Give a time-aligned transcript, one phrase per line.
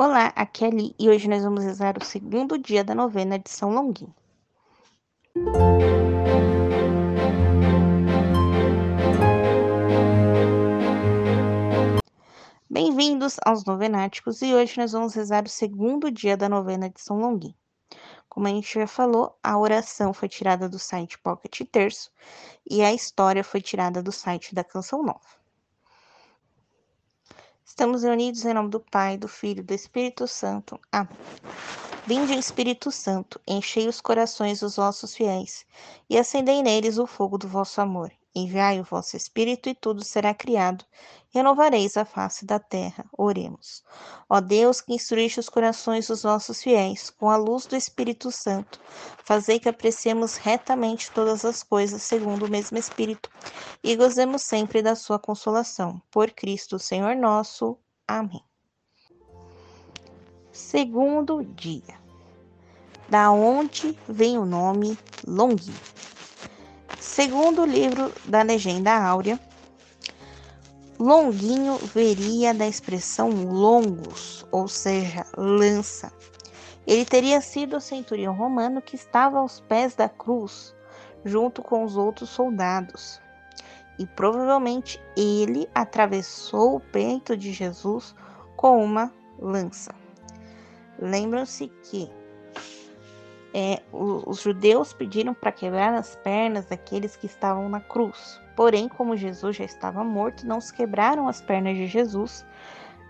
[0.00, 3.50] Olá, aqui é Ali e hoje nós vamos rezar o segundo dia da novena de
[3.50, 4.14] São Longuinho.
[12.70, 17.18] Bem-vindos aos Novenáticos e hoje nós vamos rezar o segundo dia da novena de São
[17.18, 17.56] Longuinho.
[18.28, 22.12] Como a gente já falou, a oração foi tirada do site Pocket Terço
[22.70, 25.38] e a história foi tirada do site da Canção Nova.
[27.68, 30.80] Estamos reunidos em nome do Pai, do Filho e do Espírito Santo.
[30.90, 31.14] Amém.
[32.06, 35.66] Vinde, Espírito Santo, enchei os corações dos vossos fiéis
[36.08, 38.10] e acendei neles o fogo do vosso amor.
[38.34, 40.84] Enviai o vosso Espírito e tudo será criado.
[41.30, 43.04] Renovareis a face da terra.
[43.16, 43.82] Oremos.
[44.28, 48.80] Ó Deus, que instruíste os corações dos vossos fiéis com a luz do Espírito Santo,
[49.24, 53.30] fazei que apreciemos retamente todas as coisas segundo o mesmo Espírito
[53.82, 56.00] e gozemos sempre da sua consolação.
[56.10, 57.76] Por Cristo, Senhor nosso.
[58.06, 58.42] Amém.
[60.52, 61.98] Segundo dia.
[63.08, 65.74] Da onde vem o nome Longuinho?
[67.08, 69.40] Segundo o livro da Legenda Áurea,
[71.00, 76.12] Longuinho veria da expressão longos, ou seja, lança.
[76.86, 80.76] Ele teria sido o centurião romano que estava aos pés da cruz,
[81.24, 83.18] junto com os outros soldados.
[83.98, 88.14] E provavelmente ele atravessou o peito de Jesus
[88.54, 89.94] com uma lança.
[91.00, 92.08] Lembram-se que
[93.54, 98.38] é, os, os judeus pediram para quebrar as pernas daqueles que estavam na cruz.
[98.54, 102.44] Porém, como Jesus já estava morto, não se quebraram as pernas de Jesus,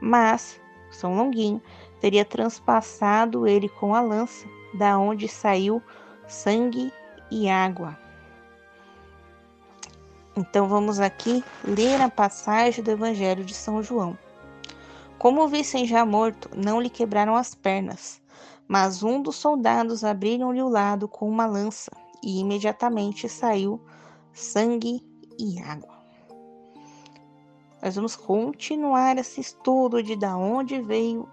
[0.00, 0.60] mas
[0.92, 1.60] São Longuinho
[2.00, 5.82] teria transpassado ele com a lança, da onde saiu
[6.28, 6.92] sangue
[7.32, 7.98] e água.
[10.36, 14.16] Então vamos aqui ler a passagem do Evangelho de São João.
[15.18, 18.22] Como o vissem já morto, não lhe quebraram as pernas,
[18.68, 21.90] mas um dos soldados abriram-lhe o lado com uma lança,
[22.22, 23.80] e imediatamente saiu
[24.32, 25.02] sangue
[25.38, 25.96] e água.
[27.82, 31.26] Nós vamos continuar esse estudo de da onde veio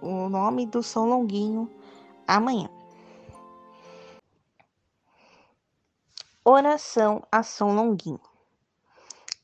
[0.00, 1.68] o nome do São Longuinho
[2.26, 2.70] amanhã.
[6.44, 8.20] Oração a São Longuinho.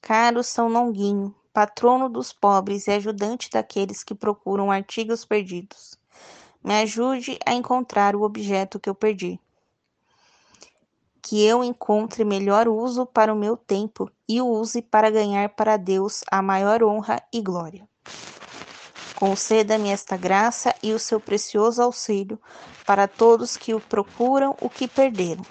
[0.00, 5.98] Caro São Longuinho, patrono dos pobres e ajudante daqueles que procuram artigos perdidos
[6.64, 9.38] me ajude a encontrar o objeto que eu perdi.
[11.20, 15.76] Que eu encontre melhor uso para o meu tempo e o use para ganhar para
[15.76, 17.86] Deus a maior honra e glória.
[19.14, 22.40] Conceda-me esta graça e o seu precioso auxílio
[22.86, 25.44] para todos que o procuram o que perderam,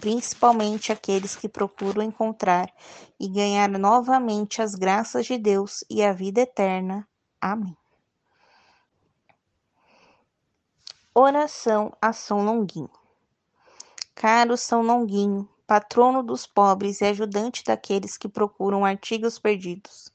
[0.00, 2.72] principalmente aqueles que procuram encontrar
[3.18, 7.06] e ganhar novamente as graças de Deus e a vida eterna.
[7.40, 7.76] Amém.
[11.12, 12.88] Oração a São Longuinho.
[14.14, 20.12] Caro São Longuinho, patrono dos pobres e ajudante daqueles que procuram artigos perdidos,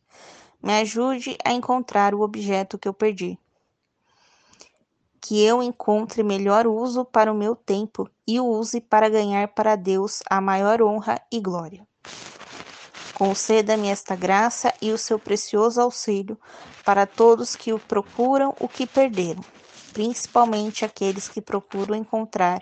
[0.64, 3.38] me ajude a encontrar o objeto que eu perdi.
[5.20, 9.76] Que eu encontre melhor uso para o meu tempo e o use para ganhar para
[9.76, 11.86] Deus a maior honra e glória.
[13.14, 16.40] Conceda-me esta graça e o seu precioso auxílio
[16.86, 19.44] para todos que o procuram o que perderam
[19.96, 22.62] principalmente aqueles que procuram encontrar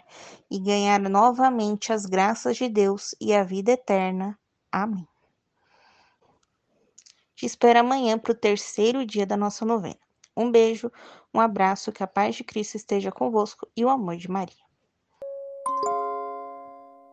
[0.51, 4.37] e ganhar novamente as graças de Deus e a vida eterna.
[4.71, 5.07] Amém.
[7.35, 9.97] Te espero amanhã para o terceiro dia da nossa novena.
[10.37, 10.91] Um beijo,
[11.33, 14.63] um abraço, que a paz de Cristo esteja convosco e o amor de Maria.